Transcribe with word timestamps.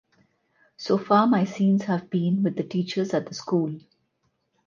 So 0.77 0.97
far 0.97 1.27
my 1.27 1.45
scenes 1.45 1.83
have 1.83 2.09
been 2.09 2.41
with 2.41 2.55
the 2.55 2.63
teachers 2.63 3.13
at 3.13 3.27
the 3.27 3.35
school. 3.35 3.79